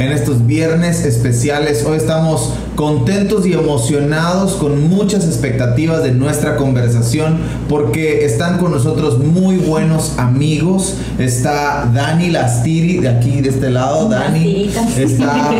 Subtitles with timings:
[0.00, 1.84] en estos viernes especiales.
[1.84, 7.36] Hoy estamos contentos y emocionados con muchas expectativas de nuestra conversación
[7.68, 10.94] porque están con nosotros muy buenos amigos.
[11.18, 14.08] Está Dani Lastiri de aquí, de este lado.
[14.08, 14.70] Dani.
[14.96, 15.50] Está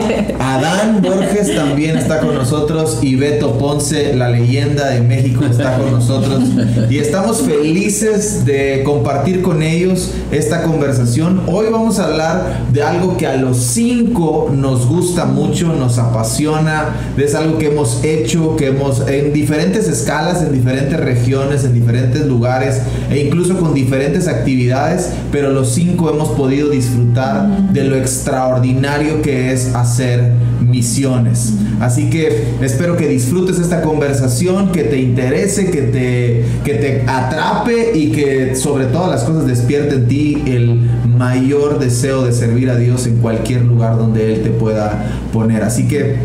[0.41, 5.93] Adán Borges también está con nosotros y Beto Ponce, la leyenda de México, está con
[5.93, 6.43] nosotros.
[6.89, 11.43] Y estamos felices de compartir con ellos esta conversación.
[11.49, 17.10] Hoy vamos a hablar de algo que a los cinco nos gusta mucho, nos apasiona,
[17.23, 22.27] es algo que hemos hecho, que hemos en diferentes escalas, en diferentes regiones, en diferentes
[22.27, 22.81] lugares
[23.11, 29.53] e incluso con diferentes actividades, pero los cinco hemos podido disfrutar de lo extraordinario que
[29.53, 31.55] es hacer misiones.
[31.81, 37.97] Así que espero que disfrutes esta conversación, que te interese, que te, que te atrape
[37.97, 42.77] y que sobre todas las cosas despierte en ti el mayor deseo de servir a
[42.77, 45.63] Dios en cualquier lugar donde Él te pueda poner.
[45.63, 46.17] Así que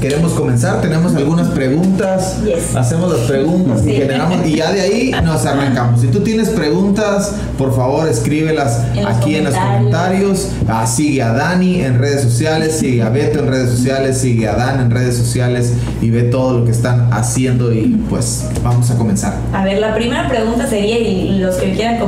[0.00, 2.38] queremos comenzar, tenemos algunas preguntas,
[2.74, 6.00] hacemos las preguntas y generamos y ya de ahí nos arrancamos.
[6.00, 10.48] Si tú tienes preguntas, por favor escríbelas aquí en los comentarios.
[10.68, 14.54] Ah, sigue a Dani en redes sociales, sigue a Beto en redes sociales, sigue a
[14.54, 18.96] Dan en redes sociales y ve todo lo que están haciendo y pues vamos a
[18.96, 19.34] comenzar.
[19.52, 21.98] A ver, la primera pregunta sería, y los que quieran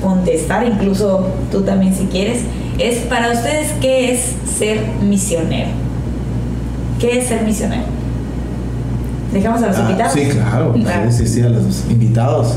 [0.00, 2.40] contestar, incluso tú también si quieres,
[2.78, 4.20] es para ustedes, ¿qué es
[4.58, 5.81] ser misionero?
[7.02, 7.82] ¿Qué es ser misionero?
[9.32, 10.12] ¿Dejamos a los ah, invitados?
[10.14, 10.72] Sí, claro.
[11.10, 12.54] Sí, sí, a los invitados.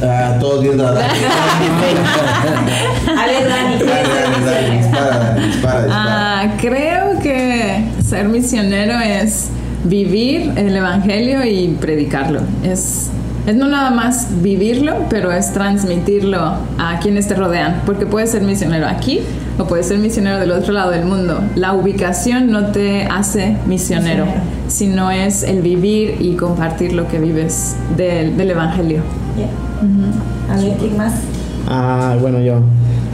[0.00, 1.08] Ah, todos viendo a Dani.
[3.18, 4.76] a ver, Dani, ¿qué es ser misionero?
[4.76, 5.84] Dispara, dispara, dispara.
[5.90, 9.48] Ah, creo que ser misionero es
[9.82, 12.38] vivir el evangelio y predicarlo.
[12.62, 13.10] Es
[13.46, 16.40] es no nada más vivirlo, pero es transmitirlo
[16.78, 19.20] a quienes te rodean, porque puedes ser misionero aquí
[19.58, 21.40] o puedes ser misionero del otro lado del mundo.
[21.54, 24.26] La ubicación no te hace misionero,
[24.68, 29.02] sino es el vivir y compartir lo que vives del, Evangelio.
[30.50, 31.14] ¿Alguien más?
[31.66, 32.60] Ah, bueno, yo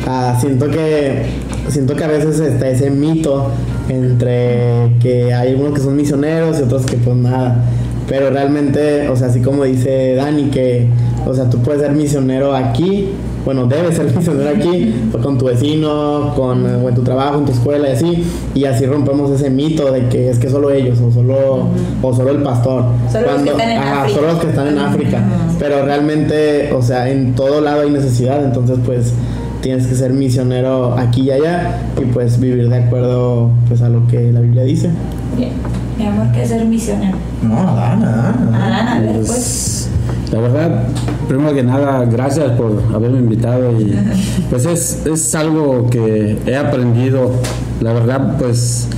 [0.07, 1.27] ah, siento que
[1.69, 3.51] siento que a veces está ese mito
[3.89, 7.65] entre que hay unos que son misioneros y otros que pues nada
[8.11, 10.89] pero realmente, o sea, así como dice Dani, que,
[11.25, 13.11] o sea, tú puedes ser misionero aquí,
[13.45, 17.53] bueno, debes ser misionero aquí, pues, con tu vecino, con en tu trabajo, en tu
[17.53, 18.25] escuela y así,
[18.55, 21.69] y así rompemos ese mito de que es que solo ellos, o solo,
[22.03, 22.85] o solo el pastor.
[23.11, 24.15] Solo los que están en África.
[24.15, 25.25] Solo los que están en África.
[25.59, 29.13] Pero realmente, o sea, en todo lado hay necesidad, entonces pues
[29.61, 34.07] tienes que ser misionero aquí y allá y pues vivir de acuerdo pues a lo
[34.07, 34.91] que la Biblia dice.
[35.37, 35.51] Bien
[36.01, 37.19] mi amor, que ser misionero.
[37.43, 38.55] No, Adán, Adán.
[38.55, 39.90] Adán, a ver, pues.
[40.33, 40.85] La verdad,
[41.29, 43.93] primero que nada, gracias por haberme invitado y
[44.49, 47.33] pues es, es algo que he aprendido,
[47.81, 48.89] la verdad, pues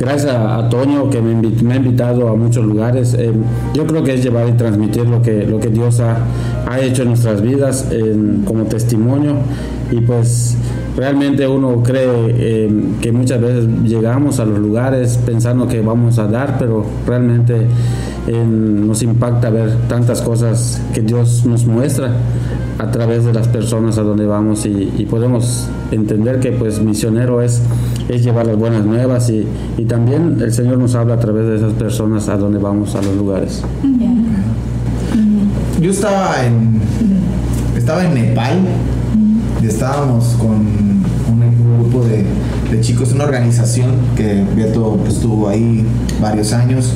[0.00, 3.14] gracias a, Toño que me, me, ha invitado a muchos lugares.
[3.18, 3.32] Eh,
[3.74, 6.18] yo creo que es llevar y transmitir lo que, lo que Dios ha,
[6.66, 7.86] ha hecho en nuestras vidas
[8.46, 9.34] como testimonio
[9.90, 10.56] y pues
[10.96, 12.70] realmente uno cree eh,
[13.00, 17.66] que muchas veces llegamos a los lugares pensando que vamos a dar, pero realmente
[18.32, 22.12] nos impacta ver tantas cosas que Dios nos muestra
[22.78, 27.62] a través de las personas a donde vamos y, podemos entender que pues misionero es,
[28.08, 29.46] es llevar las buenas nuevas y,
[29.78, 33.02] y, también el Señor nos habla a través de esas personas a donde vamos a
[33.02, 33.62] los lugares.
[35.80, 36.80] Yo estaba en,
[37.76, 38.58] estaba en Nepal
[39.62, 42.24] y estábamos con un grupo de,
[42.70, 45.86] de chicos, una organización que Beto estuvo ahí
[46.20, 46.92] varios años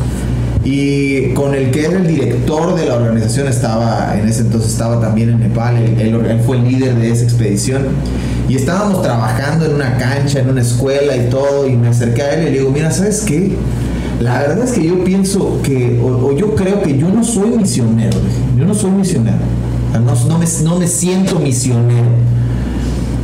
[0.65, 5.01] y con el que era el director de la organización estaba, en ese entonces estaba
[5.01, 7.83] también en Nepal, él, él, fue el líder de esa expedición.
[8.49, 12.35] Y estábamos trabajando en una cancha, en una escuela y todo y me acerqué a
[12.35, 13.57] él y le digo, mira, ¿sabes qué?
[14.21, 18.19] La verdad es que yo pienso que, o, yo creo que yo no soy misionero,
[18.57, 19.39] yo no soy misionero,
[19.95, 22.07] no, no, me, no me siento misionero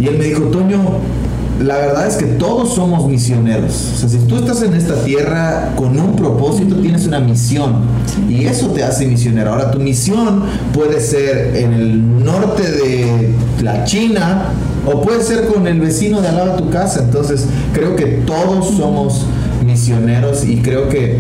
[0.01, 0.79] y él me dijo, Toño,
[1.61, 3.93] la verdad es que todos somos misioneros.
[3.95, 7.83] O sea, si tú estás en esta tierra con un propósito, tienes una misión.
[8.29, 9.53] Y eso te hace misionero.
[9.53, 14.53] Ahora, tu misión puede ser en el norte de la China
[14.87, 17.01] o puede ser con el vecino de al lado de tu casa.
[17.03, 19.27] Entonces, creo que todos somos
[19.65, 21.19] misioneros y creo que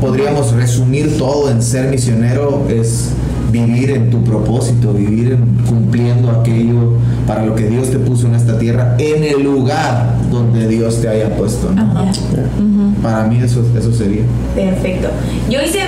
[0.00, 3.10] podríamos resumir todo en ser misionero es
[3.50, 5.38] vivir en tu propósito, vivir
[5.68, 6.94] cumpliendo aquello
[7.26, 11.08] para lo que Dios te puso en esta tierra, en el lugar donde Dios te
[11.08, 11.70] haya puesto.
[13.02, 14.22] Para mí eso, eso sería.
[14.54, 15.08] Perfecto.
[15.48, 15.80] Yo hice,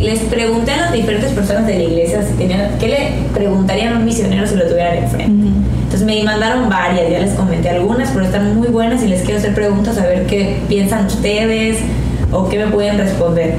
[0.00, 3.98] les pregunté a las diferentes personas de la iglesia si tenían, qué le preguntarían a
[3.98, 5.48] un misionero si lo tuvieran enfrente.
[5.84, 9.38] Entonces me mandaron varias, ya les comenté algunas, pero están muy buenas y les quiero
[9.38, 11.78] hacer preguntas a ver qué piensan ustedes
[12.30, 13.54] o qué me pueden responder.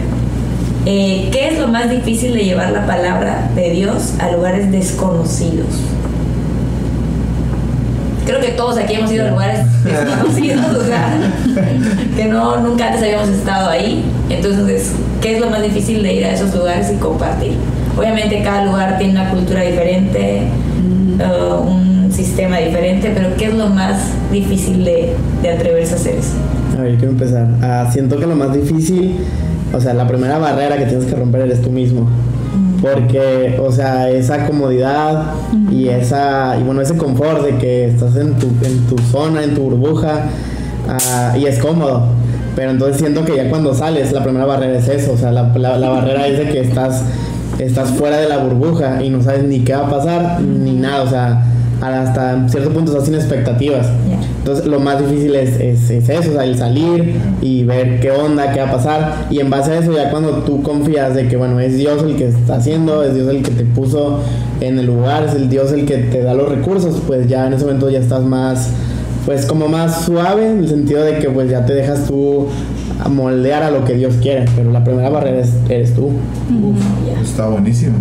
[0.85, 5.67] Eh, ¿Qué es lo más difícil de llevar la palabra de Dios a lugares desconocidos?
[8.25, 11.17] Creo que todos aquí hemos ido a lugares desconocidos, o sea,
[12.15, 14.03] que no, nunca antes habíamos estado ahí.
[14.29, 17.53] Entonces, ¿qué es lo más difícil de ir a esos lugares y compartir?
[17.97, 20.43] Obviamente cada lugar tiene una cultura diferente,
[21.19, 23.99] uh, un sistema diferente, pero ¿qué es lo más
[24.31, 26.35] difícil de, de atreverse a hacer eso?
[26.77, 27.47] A ver, quiero empezar.
[27.61, 29.17] Ah, siento que lo más difícil,
[29.73, 32.07] o sea, la primera barrera que tienes que romper eres tú mismo.
[32.81, 35.33] Porque, o sea, esa comodidad
[35.69, 39.53] y esa, y bueno, ese confort de que estás en tu, en tu zona, en
[39.53, 40.25] tu burbuja,
[40.87, 42.03] ah, y es cómodo.
[42.55, 45.51] Pero entonces siento que ya cuando sales, la primera barrera es eso, o sea, la,
[45.57, 47.03] la, la barrera es de que estás,
[47.59, 51.03] estás fuera de la burbuja y no sabes ni qué va a pasar, ni nada,
[51.03, 51.43] o sea,
[51.81, 53.87] hasta cierto punto estás sin expectativas.
[54.39, 58.11] Entonces lo más difícil es, es, es, eso, o sea, el salir y ver qué
[58.11, 59.27] onda, qué va a pasar.
[59.29, 62.15] Y en base a eso ya cuando tú confías de que, bueno, es Dios el
[62.15, 64.19] que está haciendo, es Dios el que te puso
[64.61, 67.53] en el lugar, es el Dios el que te da los recursos, pues ya en
[67.53, 68.69] ese momento ya estás más,
[69.25, 72.47] pues como más suave, en el sentido de que pues ya te dejas tú
[73.09, 74.45] moldear a lo que Dios quiere.
[74.55, 76.07] Pero la primera barrera es, eres tú.
[76.07, 77.95] Uf, está buenísimo.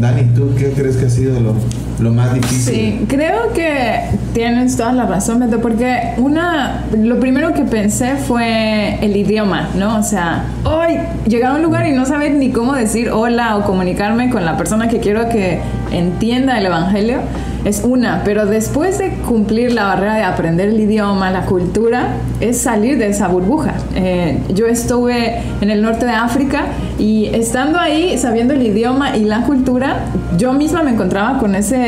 [0.00, 1.54] Dani, ¿tú qué crees que ha sido lo,
[1.98, 2.74] lo más difícil?
[2.74, 4.00] Sí, creo que
[4.32, 9.98] tienes toda la razón, Beto, porque una, lo primero que pensé fue el idioma, ¿no?
[9.98, 13.64] O sea, hoy llegar a un lugar y no saber ni cómo decir hola o
[13.64, 15.60] comunicarme con la persona que quiero que
[15.92, 17.18] entienda el Evangelio
[17.64, 22.08] es una, pero después de cumplir la barrera de aprender el idioma, la cultura,
[22.40, 23.74] es salir de esa burbuja.
[23.94, 26.66] Eh, yo estuve en el norte de África
[26.98, 30.00] y estando ahí, sabiendo el idioma y la cultura,
[30.36, 31.83] yo misma me encontraba con ese,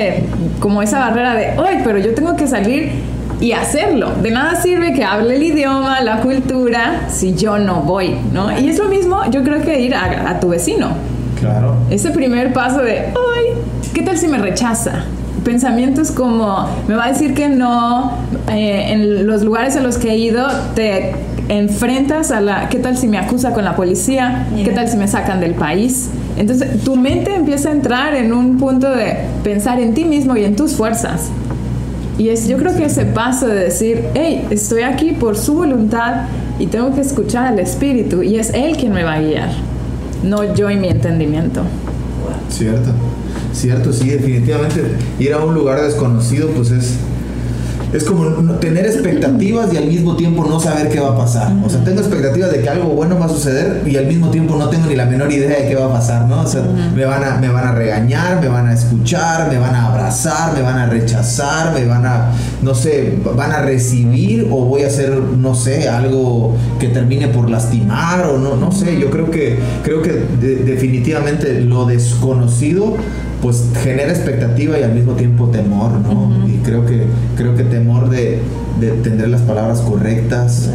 [0.60, 2.90] como esa barrera de, ¡ay, pero yo tengo que salir!
[3.38, 4.12] Y hacerlo.
[4.22, 8.58] De nada sirve que hable el idioma, la cultura, si yo no voy, ¿no?
[8.58, 10.88] Y es lo mismo, yo creo que ir a, a tu vecino.
[11.38, 11.76] Claro.
[11.90, 13.44] Ese primer paso de, ¡ay!
[13.92, 15.04] ¿Qué tal si me rechaza?
[15.46, 18.18] pensamientos como me va a decir que no,
[18.50, 20.44] eh, en los lugares a los que he ido
[20.74, 21.12] te
[21.48, 24.48] enfrentas a la, ¿qué tal si me acusa con la policía?
[24.56, 26.10] ¿Qué tal si me sacan del país?
[26.36, 30.44] Entonces tu mente empieza a entrar en un punto de pensar en ti mismo y
[30.44, 31.30] en tus fuerzas.
[32.18, 36.26] Y es, yo creo que ese paso de decir, hey, estoy aquí por su voluntad
[36.58, 39.50] y tengo que escuchar al Espíritu y es Él quien me va a guiar,
[40.22, 41.62] no yo y mi entendimiento.
[42.48, 42.90] Cierto.
[43.52, 44.82] Cierto, sí, definitivamente
[45.18, 46.96] ir a un lugar desconocido pues es
[47.96, 48.26] es como
[48.58, 51.52] tener expectativas y al mismo tiempo no saber qué va a pasar.
[51.64, 54.56] O sea, tengo expectativas de que algo bueno va a suceder y al mismo tiempo
[54.56, 56.42] no tengo ni la menor idea de qué va a pasar, ¿no?
[56.42, 59.74] O sea, me, van a, me van a regañar, me van a escuchar, me van
[59.74, 62.32] a abrazar, me van a rechazar, me van a,
[62.62, 67.50] no sé, van a recibir o voy a hacer, no sé, algo que termine por
[67.50, 68.98] lastimar o no, no sé.
[68.98, 72.96] Yo creo que, creo que definitivamente lo desconocido
[73.42, 76.48] pues genera expectativa y al mismo tiempo temor, ¿no?
[76.48, 77.04] Y creo que,
[77.36, 78.40] creo que temor de,
[78.80, 80.70] de tener las palabras correctas.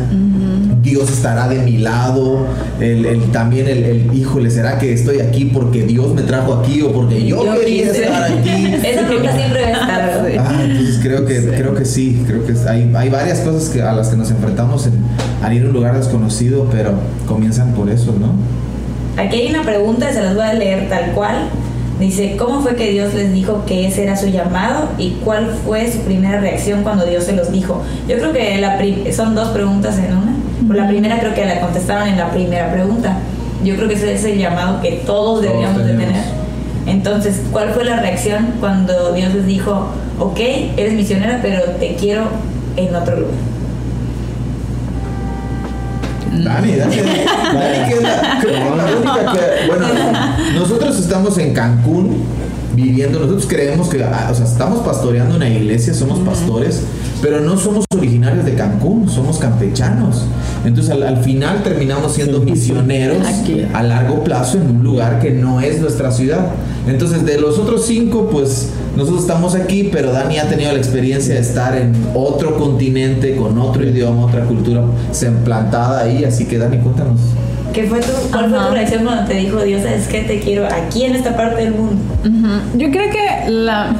[0.81, 2.47] Dios estará de mi lado.
[2.79, 6.81] El, el también el, el, híjole, ¿será que estoy aquí porque Dios me trajo aquí
[6.81, 8.03] o porque yo, Yo quería quise.
[8.05, 8.73] estar aquí?
[8.87, 10.31] Esa pregunta siempre va a estar.
[10.39, 13.93] Ah, entonces creo que, creo que sí, creo que hay, hay varias cosas que, a
[13.93, 14.93] las que nos enfrentamos en,
[15.43, 16.93] al ir a un lugar desconocido, pero
[17.27, 18.33] comienzan por eso, ¿no?
[19.21, 21.49] Aquí hay una pregunta, se las voy a leer tal cual.
[21.99, 25.91] Dice, ¿cómo fue que Dios les dijo que ese era su llamado y cuál fue
[25.91, 27.83] su primera reacción cuando Dios se los dijo?
[28.07, 28.79] Yo creo que la
[29.13, 30.30] son dos preguntas en una.
[30.71, 33.17] Por la primera creo que la contestaron en la primera pregunta.
[33.61, 36.23] Yo creo que ese es el llamado que todos deberíamos de tener.
[36.87, 40.39] Entonces, ¿cuál fue la reacción cuando Dios les dijo, ok,
[40.77, 42.23] eres misionera, pero te quiero
[42.77, 43.35] en otro lugar?
[46.41, 46.95] Dani, Dani,
[47.53, 48.39] Dani, que es la,
[48.97, 49.87] única que, bueno,
[50.55, 52.23] nosotros estamos en Cancún
[52.75, 56.83] viviendo, nosotros creemos que, ah, o sea, estamos pastoreando una iglesia, somos pastores,
[57.21, 60.25] pero no somos originarios de Cancún, somos campechanos.
[60.65, 63.65] Entonces al, al final terminamos siendo misioneros Aquí.
[63.73, 66.47] a largo plazo en un lugar que no es nuestra ciudad.
[66.87, 71.35] Entonces de los otros cinco, pues nosotros estamos aquí, pero Dani ha tenido la experiencia
[71.35, 76.23] de estar en otro continente, con otro idioma, otra cultura, se implantada ahí.
[76.23, 77.19] Así que Dani, cuéntanos.
[77.73, 80.65] ¿Qué fue tu, ¿Cuál fue tu reacción cuando te dijo Dios, es que te quiero
[80.67, 81.95] aquí en esta parte del mundo?
[82.21, 82.77] Ujú.
[82.77, 83.95] Yo creo que la,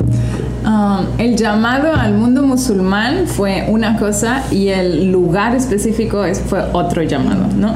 [0.72, 6.64] um, el llamado al mundo musulmán fue una cosa y el lugar específico es, fue
[6.74, 7.76] otro llamado, ¿no?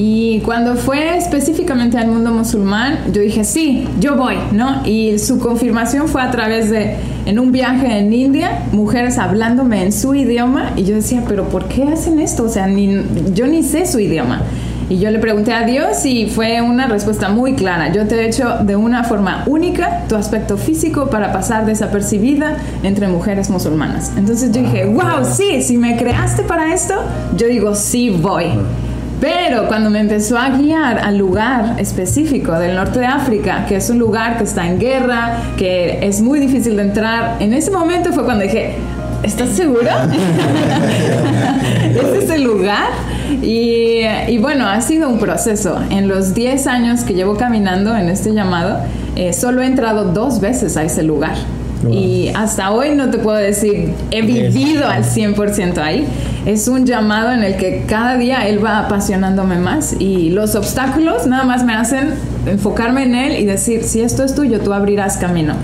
[0.00, 4.86] Y cuando fue específicamente al mundo musulmán, yo dije, sí, yo voy, ¿no?
[4.86, 6.94] Y su confirmación fue a través de,
[7.26, 11.66] en un viaje en India, mujeres hablándome en su idioma y yo decía, pero ¿por
[11.66, 12.44] qué hacen esto?
[12.44, 14.42] O sea, yo ni sé su idioma.
[14.90, 17.92] Y yo le pregunté a Dios y fue una respuesta muy clara.
[17.92, 23.06] Yo te he hecho de una forma única tu aspecto físico para pasar desapercibida entre
[23.08, 24.12] mujeres musulmanas.
[24.16, 26.94] Entonces yo dije, wow, sí, si me creaste para esto,
[27.36, 28.46] yo digo, sí voy.
[29.20, 33.90] Pero cuando me empezó a guiar al lugar específico del norte de África, que es
[33.90, 38.12] un lugar que está en guerra, que es muy difícil de entrar, en ese momento
[38.12, 38.76] fue cuando dije,
[39.22, 39.88] ¿estás seguro?
[41.84, 42.88] ¿Este es el lugar?
[43.42, 45.78] Y, y, bueno, ha sido un proceso.
[45.90, 48.78] En los 10 años que llevo caminando en este llamado,
[49.16, 51.36] eh, solo he entrado dos veces a ese lugar.
[51.90, 56.06] Y hasta hoy no te puedo decir, he vivido al 100% ahí.
[56.44, 61.26] Es un llamado en el que cada día Él va apasionándome más y los obstáculos
[61.26, 62.14] nada más me hacen
[62.46, 65.54] enfocarme en Él y decir, si esto es tuyo, tú abrirás camino.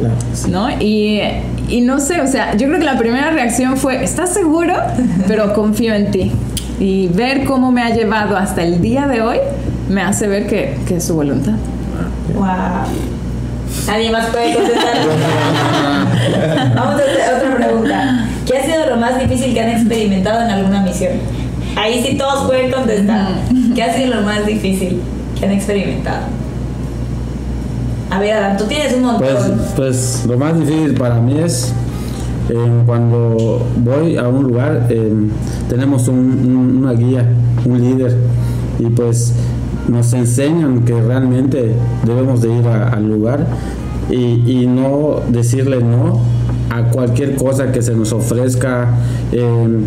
[0.48, 0.68] ¿No?
[0.80, 1.20] Y,
[1.68, 4.74] y no sé, o sea, yo creo que la primera reacción fue, ¿estás seguro?
[5.28, 6.32] Pero confío en ti.
[6.80, 9.38] Y ver cómo me ha llevado hasta el día de hoy
[9.88, 11.54] me hace ver que, que es su voluntad.
[12.34, 12.44] Wow.
[13.86, 14.94] Nadie más puede contestar.
[16.74, 18.28] Vamos a hacer otra pregunta.
[18.46, 21.12] ¿Qué ha sido lo más difícil que han experimentado en alguna misión?
[21.76, 23.32] Ahí sí todos pueden contestar.
[23.74, 25.00] ¿Qué ha sido lo más difícil
[25.38, 26.26] que han experimentado?
[28.58, 29.28] Tú tienes un montón.
[29.28, 31.72] Pues, pues lo más difícil para mí es
[32.48, 35.12] eh, cuando voy a un lugar, eh,
[35.68, 37.26] tenemos un, una guía,
[37.64, 38.16] un líder,
[38.78, 39.32] y pues
[39.88, 43.46] nos enseñan que realmente debemos de ir al lugar
[44.10, 46.20] y, y, no decirle no
[46.70, 48.94] a cualquier cosa que se nos ofrezca,
[49.32, 49.86] en,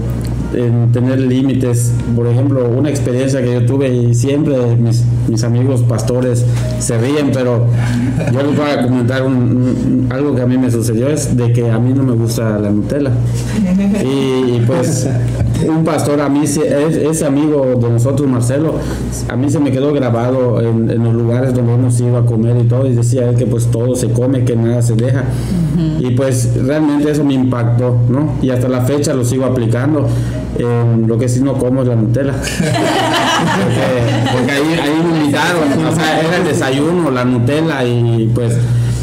[0.54, 1.94] en tener límites.
[2.16, 6.46] Por ejemplo, una experiencia que yo tuve y siempre mis, mis amigos pastores
[6.80, 7.68] se ríen, pero
[8.32, 11.52] yo les voy a comentar un, un, algo que a mí me sucedió, es de
[11.52, 13.12] que a mí no me gusta la Nutella.
[14.04, 15.08] Y, y pues
[15.66, 18.76] un pastor a mí, ese amigo de nosotros, Marcelo,
[19.30, 22.58] a mí se me quedó grabado en, en, los lugares donde hemos ido a comer
[22.58, 25.24] y todo, y decía él que pues todo se come, que nada se deja.
[25.24, 26.08] Uh -huh.
[26.08, 28.34] Y pues realmente eso me impactó, ¿no?
[28.42, 30.08] Y hasta la fecha lo sigo aplicando.
[30.60, 32.34] Eh, lo que sí no como es la Nutella.
[33.64, 38.58] porque, porque ahí, ahí me invitaron, o sea, era el desayuno, la Nutella y pues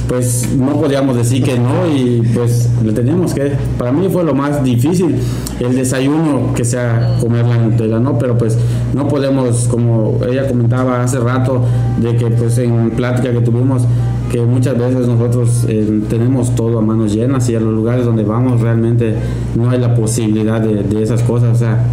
[0.08, 4.34] pues no podíamos decir que no y pues le teníamos que para mí fue lo
[4.34, 5.16] más difícil
[5.60, 8.58] el desayuno que sea comer la Nutella no pero pues
[8.92, 11.64] no podemos como ella comentaba hace rato
[12.00, 13.82] de que pues en plática que tuvimos
[14.30, 18.24] que muchas veces nosotros eh, tenemos todo a manos llenas y a los lugares donde
[18.24, 19.14] vamos realmente
[19.54, 21.84] no hay la posibilidad de, de esas cosas o sea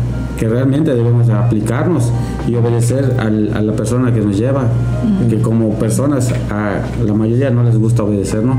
[0.42, 2.12] que realmente debemos aplicarnos
[2.48, 5.30] y obedecer al, a la persona que nos lleva, uh -huh.
[5.30, 8.56] que como personas a la mayoría no les gusta obedecer, ¿no?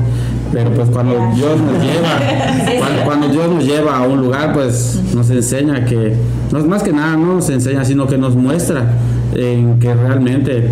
[0.53, 5.03] Pero pues cuando Dios nos lleva, cuando, cuando, Dios nos lleva a un lugar, pues
[5.13, 6.15] nos enseña que,
[6.53, 8.93] no es más que nada, no nos enseña, sino que nos muestra
[9.35, 10.69] en que realmente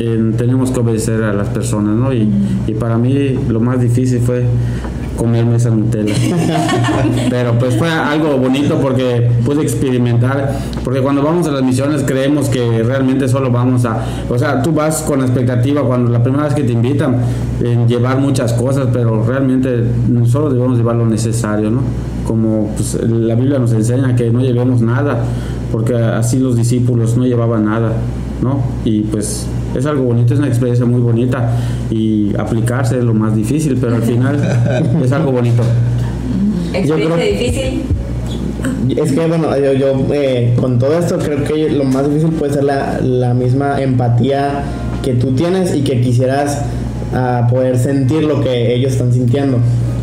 [0.00, 2.10] en, tenemos que obedecer a las personas, ¿no?
[2.10, 4.46] Y para mí lo más difícil fue
[5.16, 6.14] comerme esa Nutella.
[7.30, 12.48] Pero pues fue algo bonito porque pude experimentar, porque cuando vamos a las misiones creemos
[12.48, 16.44] que realmente solo vamos a, o sea, tú vas con la expectativa cuando la primera
[16.44, 17.16] vez que te invitan
[17.62, 19.84] en llevar muchas cosas, pero realmente
[20.26, 21.80] solo debemos llevar lo necesario, ¿no?
[22.26, 25.18] Como pues, la Biblia nos enseña que no llevemos nada,
[25.70, 27.92] porque así los discípulos no llevaban nada,
[28.42, 28.60] ¿no?
[28.84, 31.50] Y pues es algo bonito, es una experiencia muy bonita
[31.90, 34.38] y aplicarse es lo más difícil, pero al final
[35.02, 35.62] es algo bonito.
[36.72, 37.82] ¿Experiencia creo, difícil?
[38.96, 42.54] Es que, bueno, yo, yo eh, con todo esto creo que lo más difícil puede
[42.54, 44.64] ser la, la misma empatía
[45.02, 46.62] que tú tienes y que quisieras
[47.12, 49.58] uh, poder sentir lo que ellos están sintiendo.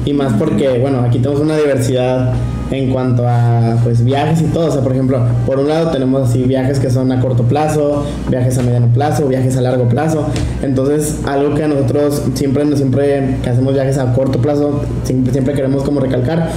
[0.05, 2.33] Y más porque, bueno, aquí tenemos una diversidad
[2.71, 6.29] en cuanto a pues viajes y todo, o sea, por ejemplo, por un lado tenemos
[6.29, 10.25] así viajes que son a corto plazo, viajes a mediano plazo, viajes a largo plazo.
[10.63, 15.83] Entonces, algo que nosotros siempre siempre que hacemos viajes a corto plazo, siempre, siempre queremos
[15.83, 16.49] como recalcar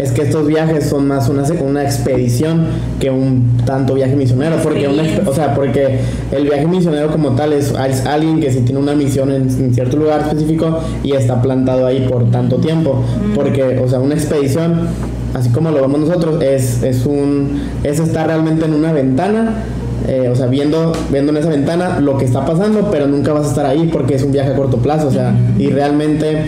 [0.00, 2.66] es que estos viajes son más una, una expedición
[2.98, 6.00] que un tanto viaje misionero, porque una, o sea, porque
[6.32, 9.74] el viaje misionero como tal es, es alguien que si tiene una misión en, en,
[9.74, 14.88] cierto lugar específico y está plantado ahí por tanto tiempo, porque, o sea, una expedición
[15.34, 19.62] así como lo vemos nosotros, es, es, un, es estar realmente en una ventana,
[20.08, 23.46] eh, o sea, viendo, viendo en esa ventana lo que está pasando, pero nunca vas
[23.46, 26.44] a estar ahí porque es un viaje a corto plazo, o sea, y realmente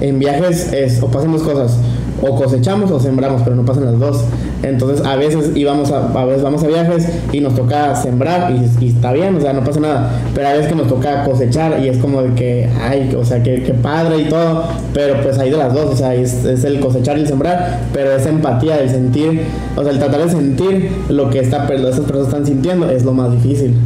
[0.00, 1.78] en viajes es, o pasan dos cosas,
[2.22, 4.24] o cosechamos o sembramos, pero no pasan las dos.
[4.62, 8.86] Entonces a veces íbamos a, a veces vamos a viajes y nos toca sembrar y,
[8.86, 10.10] está bien, o sea, no pasa nada.
[10.34, 13.42] Pero a veces que nos toca cosechar y es como de que, ay, o sea,
[13.42, 16.80] que, padre y todo, pero pues hay de las dos, o sea, es, es el
[16.80, 19.42] cosechar y el sembrar, pero esa empatía, el sentir,
[19.76, 23.12] o sea, el tratar de sentir lo que esta, esas personas están sintiendo es lo
[23.12, 23.76] más difícil.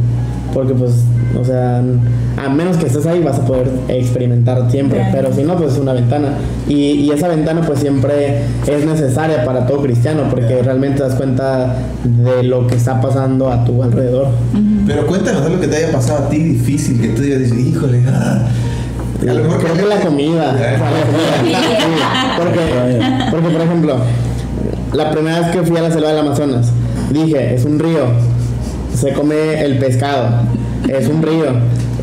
[0.53, 1.03] Porque pues,
[1.39, 1.81] o sea,
[2.37, 5.11] a menos que estés ahí vas a poder experimentar siempre, Claro.
[5.15, 6.29] pero si no, pues es una ventana.
[6.67, 11.15] Y, y esa ventana pues siempre es necesaria para todo cristiano, porque realmente te das
[11.15, 14.27] cuenta de lo que está pasando a tu alrededor.
[14.87, 18.47] Pero cuéntanos algo que te haya pasado a ti difícil, que tú digas, híjole, ah.
[19.21, 20.53] A lo mejor Creo que la comida.
[20.53, 20.77] la
[21.37, 23.27] comida.
[23.31, 23.95] Porque, por ejemplo,
[24.93, 26.67] la primera vez que fui a la selva del Amazonas,
[27.11, 28.07] dije, es un río,
[28.93, 30.27] se come el pescado,
[30.87, 31.45] es un río.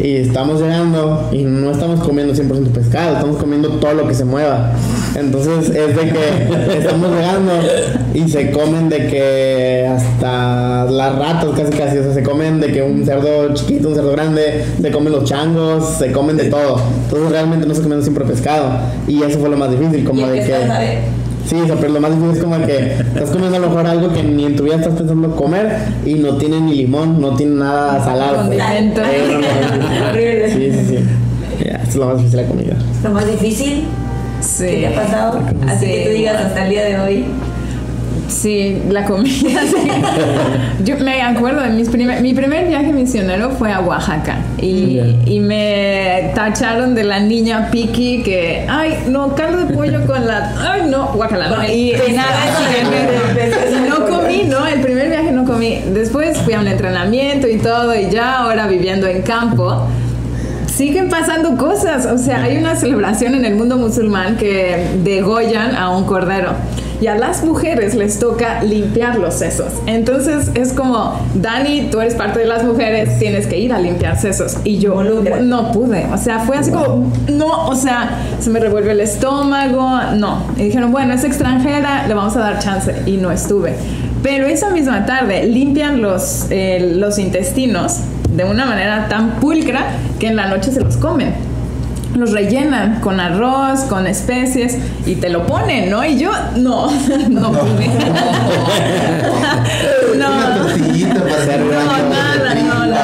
[0.01, 4.25] Y estamos llegando y no estamos comiendo 100% pescado, estamos comiendo todo lo que se
[4.25, 4.73] mueva.
[5.15, 7.53] Entonces es de que estamos llegando
[8.15, 12.73] y se comen de que hasta las ratas casi casi, o sea, se comen de
[12.73, 16.81] que un cerdo chiquito, un cerdo grande, se comen los changos, se comen de todo.
[17.05, 18.71] Entonces realmente no se comiendo siempre pescado.
[19.07, 21.22] Y eso fue lo más difícil, como de que...
[21.47, 23.87] Sí, o sea, pero lo más difícil es como que estás comiendo a lo mejor
[23.87, 27.35] algo que ni en tu vida estás pensando comer y no tiene ni limón, no
[27.37, 28.37] tiene nada salado.
[28.43, 29.01] Condimento.
[29.03, 30.09] No, no, no.
[30.11, 30.53] Horrible.
[30.53, 30.99] Sí, sí, sí.
[31.65, 32.75] Ya, es lo más difícil la comida.
[33.03, 33.85] Lo más difícil
[34.41, 34.65] que Sí.
[34.67, 35.41] te ha pasado.
[35.69, 37.25] Así que tú digas hasta el día de hoy.
[38.33, 39.61] Sí, la comida.
[39.67, 39.91] sí.
[40.85, 45.41] Yo me acuerdo de mis primer, mi primer viaje misionero fue a Oaxaca y, y
[45.41, 50.83] me tacharon de la niña Piki que, ay, no, caldo de pollo con la, ay,
[50.91, 52.31] no, guacala, no, y, y nada,
[52.91, 54.67] me- no comí, ¿no?
[54.67, 55.81] El primer viaje no comí.
[55.93, 59.87] Después fui a un entrenamiento y todo y ya ahora viviendo en campo
[60.75, 62.07] siguen pasando cosas.
[62.07, 66.53] O sea, hay una celebración en el mundo musulmán que degollan a un cordero.
[67.03, 69.73] Y a las mujeres les toca limpiar los sesos.
[69.87, 74.17] Entonces es como, Dani, tú eres parte de las mujeres, tienes que ir a limpiar
[74.17, 74.59] sesos.
[74.62, 76.07] Y yo no pude.
[76.12, 80.45] O sea, fue así como, no, o sea, se me revuelve el estómago, no.
[80.57, 82.95] Y dijeron, bueno, es extranjera, le vamos a dar chance.
[83.05, 83.75] Y no estuve.
[84.23, 87.99] Pero esa misma tarde limpian los, eh, los intestinos
[88.31, 89.87] de una manera tan pulcra
[90.21, 91.35] que en la noche se los comen.
[92.14, 96.05] Los rellenan con arroz, con especies y te lo ponen, ¿no?
[96.05, 96.90] Y yo no,
[97.31, 97.88] no pude.
[100.18, 100.29] No.
[100.29, 101.70] tortillita para hacer No,
[102.11, 102.96] nada, no, no.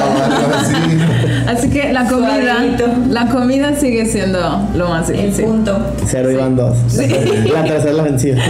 [1.51, 1.69] así.
[1.69, 2.63] Que la comida,
[3.09, 5.45] la comida sigue siendo lo más difícil.
[5.45, 5.77] punto.
[6.05, 6.77] Cero iban dos.
[6.95, 8.41] La tercera es la vencida.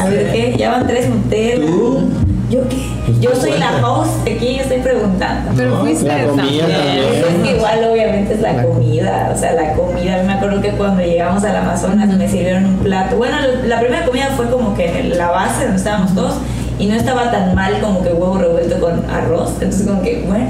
[0.00, 0.54] A ver, ¿qué?
[0.58, 2.04] Ya van tres monteros.
[2.52, 2.76] ¿Yo qué?
[3.06, 5.52] Pues Yo soy la host aquí, yo estoy preguntando.
[5.56, 7.04] Pero No, fuiste la comida también.
[7.08, 10.60] Pues es que igual obviamente es la La- comida, o sea, la comida, me acuerdo
[10.60, 13.36] que cuando llegamos al Amazonas me sirvieron un plato, bueno,
[13.66, 16.34] la primera comida fue como que en la base donde estábamos todos
[16.78, 20.44] y no estaba tan mal como que huevo revuelto con arroz, entonces como que, bueno,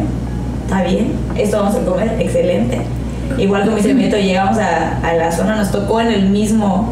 [0.65, 2.81] está bien, esto vamos a comer, excelente.
[3.39, 6.89] Igual con mi servieto llegamos a, a la zona, nos tocó en el mismo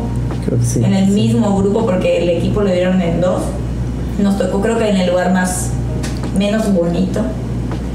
[0.47, 0.83] Creo que sí.
[0.85, 3.43] en el mismo grupo porque el equipo lo dieron en dos.
[4.23, 5.71] Nos tocó creo que en el lugar más
[6.39, 7.21] menos bonito.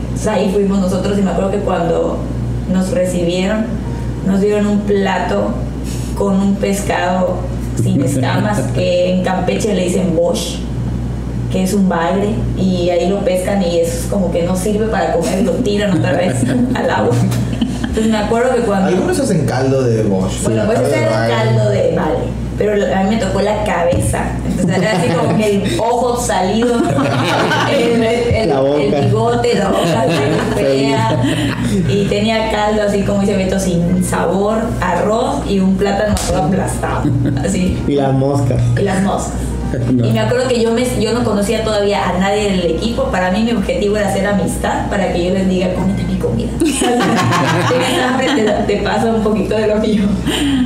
[0.06, 2.20] Entonces ahí fuimos nosotros y me acuerdo que cuando
[2.72, 3.66] nos recibieron
[4.26, 5.54] nos dieron un plato
[6.18, 7.38] con un pescado
[7.82, 10.60] sin escamas que en Campeche le dicen bosch
[11.52, 15.14] que es un bagre y ahí lo pescan y es como que no sirve para
[15.14, 16.36] comer, lo tiran otra vez
[16.74, 17.16] al agua.
[17.82, 20.44] Entonces me acuerdo que cuando Algunos hacen caldo de Bosch.
[20.44, 22.45] bueno, pues ese era el caldo de vale.
[22.58, 24.24] Pero a mí me tocó la cabeza.
[24.48, 26.78] Entonces era así como que el ojo salido,
[27.70, 28.82] el, el- La boca.
[28.82, 30.06] el bigote, la boca
[30.56, 31.22] fea.
[31.90, 37.04] Y tenía caldo así como dice Beto, sin sabor, arroz y un plátano todo aplastado.
[37.44, 37.78] Así.
[37.88, 38.62] Y las moscas.
[38.80, 39.34] Y las moscas.
[40.06, 43.06] Y me acuerdo que yo, me, yo no conocía todavía a nadie del equipo.
[43.06, 46.50] Para mí mi objetivo era hacer amistad para que yo les diga, cómete mi comida.
[48.36, 48.44] Te,
[48.76, 50.04] te pasa un poquito de lo mío.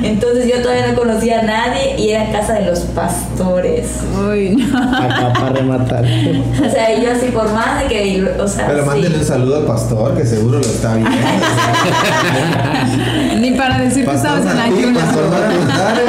[0.03, 3.87] Entonces yo todavía no conocía a nadie y era casa de los pastores.
[4.27, 4.77] Uy, no.
[4.77, 6.05] Acá para rematar.
[6.05, 8.87] O sea, yo así por más de que, o sea, Pero sí.
[8.87, 11.11] mándenle un saludo al pastor, que seguro lo está viendo.
[13.39, 16.01] Ni para decir que estabas en dale.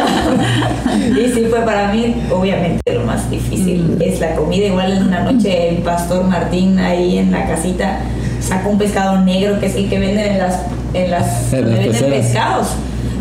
[1.21, 4.67] Y sí fue para mí, obviamente, lo más difícil es la comida.
[4.67, 8.01] Igual en una noche el pastor Martín ahí en la casita
[8.41, 10.61] sacó un pescado negro que es el que venden en las
[10.95, 12.69] en las En las venden pescados.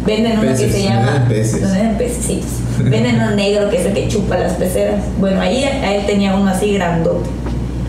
[0.05, 1.61] Venden uno Peces, que se llama venden peces.
[1.61, 2.49] venden pececitos.
[2.79, 5.01] Venden uno negro que es el que chupa las peceras.
[5.19, 7.29] Bueno, ahí a él tenía uno así grandote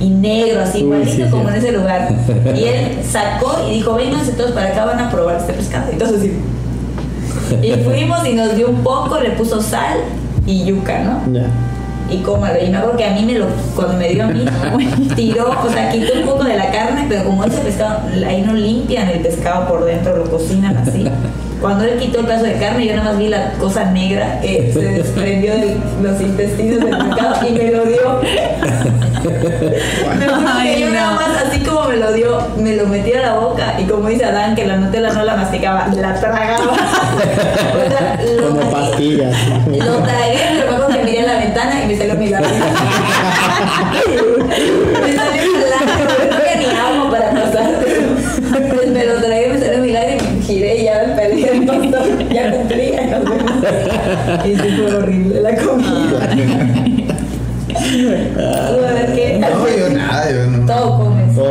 [0.00, 1.48] y negro, así igualito sí, como sí.
[1.50, 2.08] en ese lugar.
[2.56, 5.92] Y él sacó y dijo, vénganse todos para acá, van a probar este pescado.
[5.92, 6.32] Y todos así.
[7.62, 9.98] Y fuimos y nos dio un poco, le puso sal
[10.46, 11.32] y yuca, ¿no?
[11.32, 11.46] Ya.
[12.10, 12.58] Y cómalo.
[12.62, 14.44] Y me acuerdo que a mí me lo, cuando me dio a mí,
[15.16, 18.52] tiró, o sea, quitó un poco de la carne, pero como ese pescado, ahí no
[18.54, 21.06] limpian el pescado por dentro, lo cocinan así.
[21.60, 24.70] Cuando él quitó el pedazo de carne, yo nada más vi la cosa negra que
[24.72, 28.20] se desprendió de los intestinos del pescado y me lo dio.
[30.48, 33.34] Ay, que yo nada más, así como me lo dio, me lo metí a la
[33.34, 36.60] boca y como dice Adán, que la Nutella no la masticaba, la tragaba.
[37.70, 39.36] O sea, lo Como pastillas.
[39.66, 40.99] lo tragué, pero me acuerdo
[41.30, 42.66] la ventana y me salió mi lágrima.
[45.02, 47.70] me salió mi lágrima, no tenía ni agua para pasar.
[48.74, 52.28] Pues me lo tragué, me salió mi lágrima y giré y ya perdí el pastor.
[52.30, 53.52] Ya cumplí, ya nos vemos.
[54.44, 56.28] Y sí fue horrible la comida.
[57.70, 59.38] Tú, a ver qué.
[59.38, 60.66] No, yo nada, yo no.
[60.66, 60.89] Todo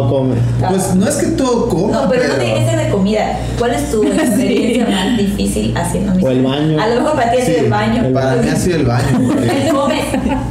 [0.10, 0.36] come.
[0.70, 3.40] Pues no es que todo coma, No, pero no tiene que ser de comida.
[3.58, 6.82] ¿Cuál es tu experiencia más difícil haciendo mis O el baño.
[6.82, 8.14] A lo mejor para ti ha sido el baño.
[8.14, 9.20] Para mí ha sido el baño.
[9.28, 10.02] porque Él come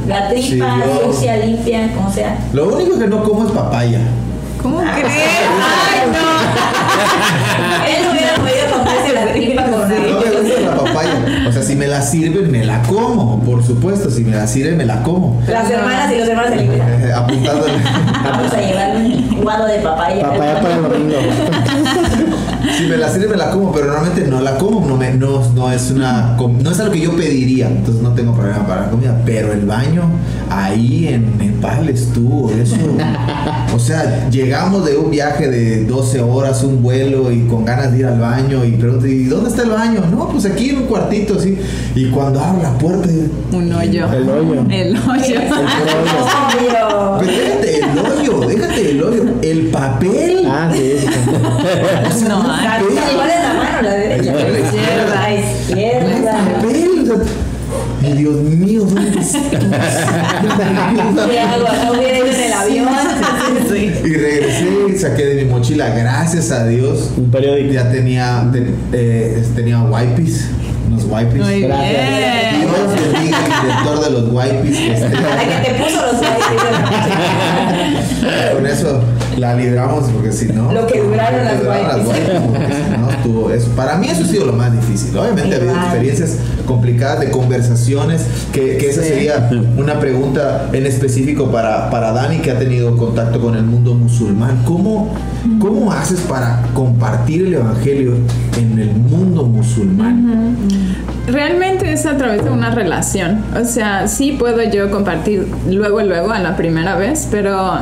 [0.07, 2.37] la tripa, Sí, yo- sucia, limpia, como sea.
[2.53, 3.99] Lo único que no como es papaya.
[4.61, 5.05] ¿Cómo crees?
[5.07, 7.87] Ay, no.
[7.87, 10.38] Él no hubiera podido comerse la tripa con No la.
[11.49, 13.41] O sea, si me la sirven, me la como.
[13.43, 15.41] Por supuesto, si me la sirven, me la como.
[15.47, 16.53] Las hermanas y los hermanos.
[16.53, 17.73] Eh, apuntándole.
[18.23, 20.21] Vamos a llevar un guado de papaya.
[20.21, 21.15] Papaya para el domingo.
[22.77, 24.85] Si me la sirven, me la como, pero normalmente no la como.
[24.85, 27.67] No, me, no, no es una no es algo que yo pediría.
[27.67, 29.21] Entonces no tengo problema para la comida.
[29.25, 30.03] Pero el baño,
[30.49, 32.51] ahí en Nepal estuvo.
[32.51, 32.75] Eso.
[33.73, 37.99] O sea, llegamos de un viaje de 12 horas, un vuelo y con ganas de
[37.99, 38.63] ir al baño.
[38.65, 40.01] Y pregunto, ¿y dónde está el baño?
[40.11, 41.57] No, pues aquí en un cuartito, así.
[41.95, 43.07] Y cuando abro la puerta,
[43.51, 44.11] Un hoyo.
[44.13, 44.65] El hoyo.
[44.69, 45.39] El hoyo.
[45.49, 47.19] Obvio.
[47.19, 49.23] Pero déjate el hoyo, déjate el hoyo.
[49.41, 50.43] El papel.
[50.47, 50.93] Ah, sí.
[52.27, 52.87] No, un ay, papel.
[53.15, 53.81] ¿Cuál es la mano?
[53.81, 54.33] La derecha.
[54.33, 56.33] La izquierda.
[56.55, 56.89] Papel.
[57.01, 57.15] o sea,
[58.01, 59.41] Ay, Dios mío, ¿dónde estás?
[59.51, 61.67] ¿Qué hago?
[61.85, 62.87] No hubiera ido en el avión.
[64.03, 67.11] Y regresé y saqué de mi mochila, gracias a Dios.
[67.17, 67.73] Un periódico.
[67.73, 70.45] Ya tenía, te- eh, tenía wipes,
[70.91, 71.35] unos wipes.
[71.45, 72.67] Muy Dios bien.
[73.13, 74.77] bendiga al inventor de los wipes.
[74.79, 76.39] este, La que te puso los guayos.
[78.53, 79.01] con eso
[79.37, 80.71] la libramos porque si no.
[80.73, 82.41] Lo que duraron lo que las wipes.
[82.47, 83.69] porque si no estuvo eso.
[83.71, 85.17] Para mí eso ha sido lo más difícil.
[85.17, 86.35] Obviamente ha habido experiencias
[86.69, 92.51] complicadas de conversaciones, que, que esa sería una pregunta en específico para, para Dani que
[92.51, 94.61] ha tenido contacto con el mundo musulmán.
[94.65, 95.11] ¿Cómo,
[95.57, 98.13] ¿Cómo haces para compartir el evangelio
[98.55, 100.55] en el mundo musulmán?
[101.25, 103.43] Realmente es a través de una relación.
[103.59, 107.79] O sea, sí puedo yo compartir luego, luego, a la primera vez, pero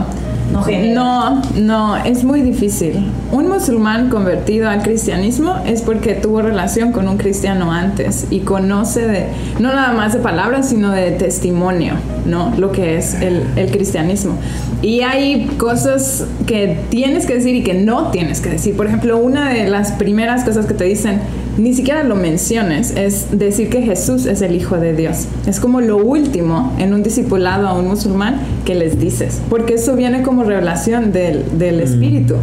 [0.51, 0.93] No genera.
[0.93, 3.11] no, no, es muy difícil.
[3.31, 9.07] Un musulmán convertido al cristianismo es porque tuvo relación con un cristiano antes y conoce
[9.07, 9.25] de,
[9.59, 11.93] no nada más de palabras, sino de testimonio,
[12.25, 12.53] ¿no?
[12.57, 14.37] Lo que es el, el cristianismo.
[14.81, 18.75] Y hay cosas que tienes que decir y que no tienes que decir.
[18.77, 21.19] Por ejemplo, una de las primeras cosas que te dicen,
[21.57, 25.25] ni siquiera lo menciones, es decir que Jesús es el Hijo de Dios.
[25.45, 29.95] Es como lo último en un discipulado a un musulmán que les dices, porque eso
[29.95, 32.35] viene como revelación del, del Espíritu.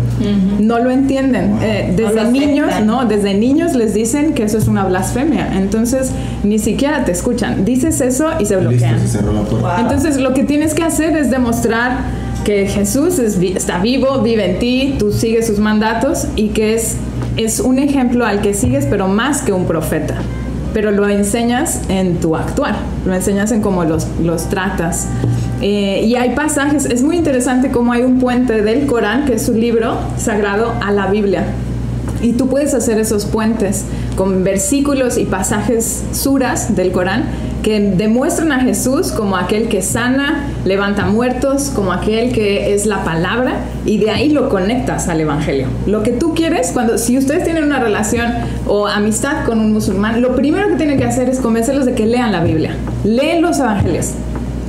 [0.60, 1.56] No lo entienden.
[1.62, 5.58] Eh, No desde lo niños, no, desde niños les dicen que eso es una blasfemia.
[5.58, 6.10] Entonces,
[6.42, 7.64] ni siquiera te escuchan.
[7.64, 9.00] Dices eso y se Listo, bloquean.
[9.00, 9.76] se cerró la puerta.
[9.76, 9.80] Wow.
[9.80, 11.98] Entonces lo que tienes que hacer es demostrar
[12.44, 16.96] que Jesús es está vivo, vive en ti, tú sigues sus mandatos y que es,
[17.36, 20.14] es un ejemplo al que sigues, pero más que un profeta.
[20.72, 25.06] Pero lo enseñas en tu actuar, lo enseñas en cómo los, los tratas.
[25.60, 29.48] Eh, y hay pasajes, es muy interesante cómo hay un puente del Corán, que es
[29.48, 31.44] un libro sagrado, a la Biblia.
[32.22, 33.84] Y tú puedes hacer esos puentes
[34.16, 37.24] con versículos y pasajes suras del Corán
[37.64, 43.02] que demuestran a Jesús como aquel que sana, levanta muertos, como aquel que es la
[43.04, 45.66] palabra y de ahí lo conectas al evangelio.
[45.86, 48.30] Lo que tú quieres cuando si ustedes tienen una relación
[48.66, 52.04] o amistad con un musulmán, lo primero que tienen que hacer es convencerlos de que
[52.04, 52.76] lean la Biblia.
[53.02, 54.10] Leen los evangelios.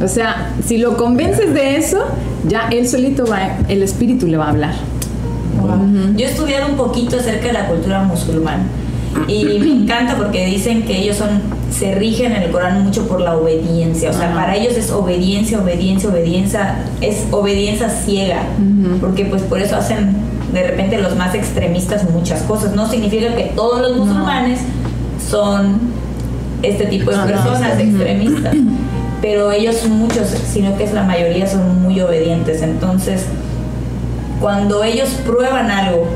[0.01, 2.05] O sea, si lo convences de eso,
[2.47, 4.73] ya él solito va el espíritu le va a hablar.
[5.62, 6.15] Wow.
[6.15, 8.63] Yo he estudiado un poquito acerca de la cultura musulmana
[9.28, 13.19] y me encanta porque dicen que ellos son se rigen en el Corán mucho por
[13.19, 18.43] la obediencia, o sea, para ellos es obediencia, obediencia, obediencia, es obediencia ciega,
[19.01, 20.15] porque pues por eso hacen
[20.54, 22.73] de repente los más extremistas muchas cosas.
[22.75, 24.06] No significa que todos los No.
[24.06, 24.62] musulmanes
[25.30, 25.80] son
[26.63, 28.56] este tipo de personas extremistas,
[29.21, 33.25] pero ellos muchos, sino que es la mayoría son muy obedientes, entonces
[34.39, 36.08] cuando ellos prueban algo,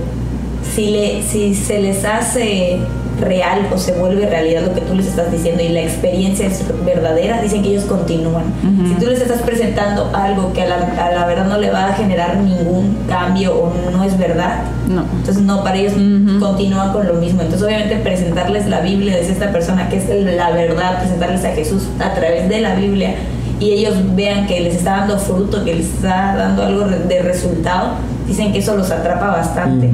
[0.80, 2.80] si, le, si se les hace
[3.20, 6.64] real o se vuelve realidad lo que tú les estás diciendo y la experiencia es
[6.86, 8.46] verdadera, dicen que ellos continúan.
[8.88, 12.38] Si tú les estás presentando algo que a la, verdad no le va a generar
[12.38, 15.04] ningún cambio o no es verdad, no.
[15.18, 15.94] entonces no, para ellos
[16.40, 17.42] continúan con lo mismo.
[17.42, 21.84] Entonces obviamente presentarles la Biblia, de esta persona que es la verdad, presentarles a Jesús
[22.00, 23.16] a través de la Biblia
[23.60, 27.96] y ellos vean que les está dando fruto, que les está dando algo de resultado,
[28.30, 29.90] dicen que eso los atrapa bastante.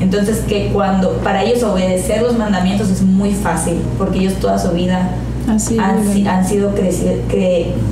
[0.00, 4.72] Entonces que cuando para ellos obedecer los mandamientos es muy fácil, porque ellos toda su
[4.72, 5.10] vida
[5.48, 6.72] han, sido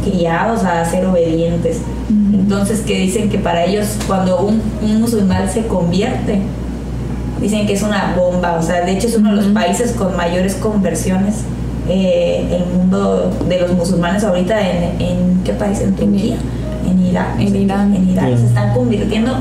[0.03, 1.81] criados a ser obedientes.
[2.09, 4.61] Entonces que dicen que para ellos cuando un,
[5.01, 6.41] musulmán se convierte,
[7.41, 10.17] dicen que es una bomba, o sea, de hecho es uno de los países con
[10.17, 11.45] mayores conversiones
[11.89, 16.37] eh, el mundo de los musulmanes ahorita en, en qué país en Turquía
[16.87, 18.37] en Irak en Irán en Irak.
[18.37, 19.33] Se están convirtiendo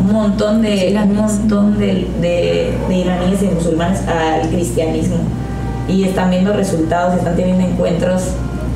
[0.00, 5.16] un montón de un montón de, de, iraníes y musulmanes al cristianismo.
[5.88, 8.22] Y están viendo resultados están teniendo encuentros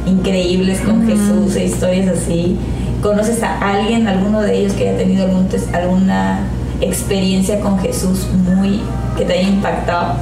[0.07, 2.57] increíbles con Jesús e historias así.
[3.03, 6.41] Conoces a alguien alguno de ellos que haya tenido algún, alguna
[6.81, 8.81] experiencia con Jesús muy
[9.17, 10.15] que te haya impactado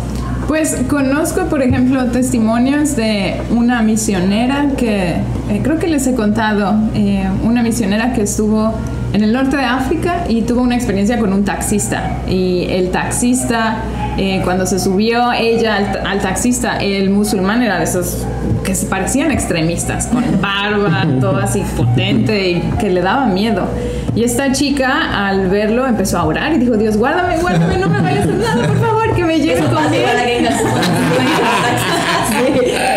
[0.48, 5.16] pues conozco, por ejemplo, testimonios de una misionera que
[5.50, 8.74] eh, creo que les he contado, eh, una misionera que estuvo
[9.12, 12.18] en el norte de África y tuvo una experiencia con un taxista.
[12.28, 13.76] Y el taxista,
[14.16, 18.26] eh, cuando se subió ella al, taxista, el musulmán era de esos
[18.64, 23.66] que se parecían extremistas, con barba, todo así potente y que le daba miedo.
[24.14, 28.00] Y esta chica, al verlo, empezó a orar y dijo, Dios, guárdame, guárdame, no me
[28.00, 29.01] vayas a nada, por favor,
[29.32, 30.48] me lleve con él.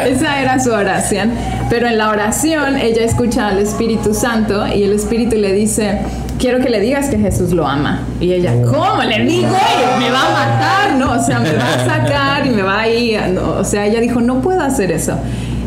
[0.08, 1.32] esa era su oración.
[1.70, 6.00] Pero en la oración ella escucha al Espíritu Santo y el Espíritu le dice,
[6.38, 8.02] quiero que le digas que Jesús lo ama.
[8.20, 9.48] Y ella, ¿cómo le digo?
[10.00, 11.14] Me va a matar, ¿no?
[11.14, 13.20] O sea, me va a sacar y me va a ir.
[13.40, 15.18] O sea, ella dijo, no puedo hacer eso.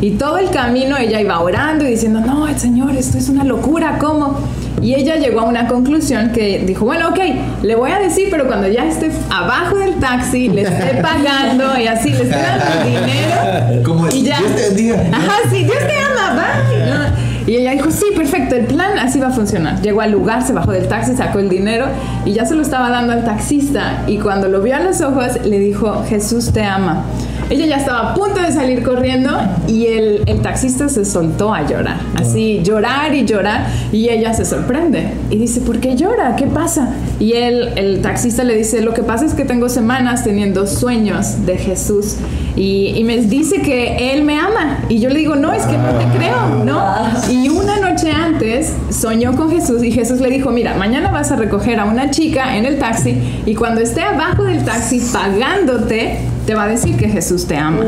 [0.01, 3.43] Y todo el camino ella iba orando y diciendo, no, el Señor, esto es una
[3.43, 4.39] locura, ¿cómo?
[4.81, 7.19] Y ella llegó a una conclusión que dijo, bueno, ok,
[7.63, 11.87] le voy a decir, pero cuando ya esté abajo del taxi, le esté pagando y
[11.87, 13.83] así, le esté dando dinero.
[13.83, 14.39] Como y ya.
[14.39, 15.03] Dios te bendiga.
[15.11, 17.29] Ajá, sí, Dios te ama, bye.
[17.49, 19.81] Y ella dijo, sí, perfecto, el plan así va a funcionar.
[19.81, 21.87] Llegó al lugar, se bajó del taxi, sacó el dinero
[22.23, 24.03] y ya se lo estaba dando al taxista.
[24.05, 27.05] Y cuando lo vio a los ojos, le dijo, Jesús te ama.
[27.49, 29.31] Ella ya estaba a punto de salir corriendo
[29.67, 31.97] y el, el taxista se soltó a llorar.
[32.15, 33.67] Así, llorar y llorar.
[33.91, 36.35] Y ella se sorprende y dice, ¿por qué llora?
[36.35, 36.93] ¿Qué pasa?
[37.19, 41.45] Y él, el taxista le dice, lo que pasa es que tengo semanas teniendo sueños
[41.45, 42.17] de Jesús
[42.55, 44.79] y, y, me dice que él me ama.
[44.89, 46.83] Y yo le digo, no, es que no te creo, ¿no?
[47.31, 51.35] Y una noche antes soñó con Jesús y Jesús le dijo, mira, mañana vas a
[51.35, 56.55] recoger a una chica en el taxi y cuando esté abajo del taxi pagándote, te
[56.55, 57.85] va a decir que Jesús te ama.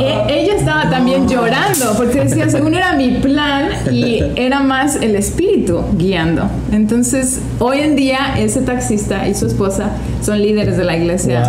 [0.00, 5.14] E, ella estaba también llorando porque decía, según era mi plan y era más el
[5.14, 6.42] espíritu guiando.
[6.72, 9.90] Entonces, hoy en día ese taxista y su esposa
[10.24, 11.44] son líderes de la iglesia.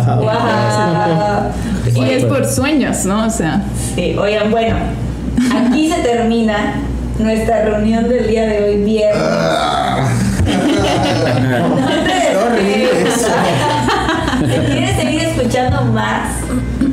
[1.96, 3.26] Y es por sueños, ¿no?
[3.26, 3.64] O sea.
[3.96, 4.76] Sí, oigan, bueno,
[5.52, 6.74] aquí se termina
[7.18, 9.20] nuestra reunión del día de hoy, viernes.
[14.60, 14.66] Ah.
[14.72, 16.40] quieres seguir escuchando más,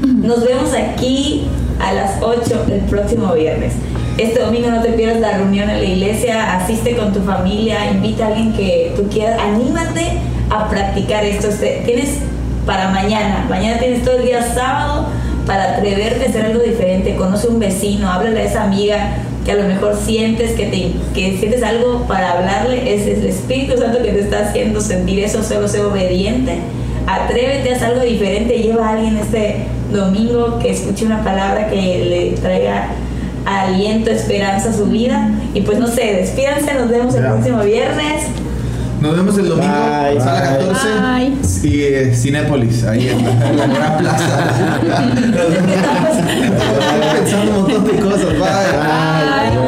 [0.05, 1.47] nos vemos aquí
[1.79, 3.73] a las 8 el próximo viernes.
[4.17, 8.25] Este domingo no te pierdas la reunión en la iglesia, asiste con tu familia, invita
[8.25, 10.19] a alguien que tú quieras, anímate
[10.49, 11.47] a practicar esto.
[11.47, 12.17] Este, tienes
[12.65, 15.07] para mañana, mañana tienes todo el día sábado
[15.47, 19.55] para atreverte a hacer algo diferente, conoce un vecino, háblale a esa amiga que a
[19.55, 24.11] lo mejor sientes que, te, que sientes algo para hablarle, es el Espíritu Santo que
[24.11, 26.59] te está haciendo sentir eso, solo ser obediente
[27.07, 32.05] atrévete a hacer algo diferente, lleva a alguien este domingo que escuche una palabra que
[32.05, 32.87] le traiga
[33.45, 35.29] aliento, esperanza a su vida.
[35.53, 38.27] Y pues no sé, despídanse, nos vemos el próximo viernes.
[39.01, 41.71] Nos vemos el domingo, bye, sala 14 bye.
[41.71, 44.77] y eh, Cinépolis, ahí en la, gran plaza.
[45.25, 45.71] Nos vemos
[47.15, 48.29] pensando un montón de cosas.
[48.37, 49.60] bye.